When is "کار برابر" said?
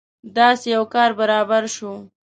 0.93-1.63